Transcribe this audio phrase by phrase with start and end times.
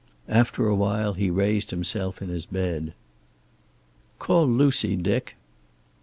[0.29, 2.95] After a while he raised himself in his bed.
[4.17, 5.35] "Call Lucy, Dick."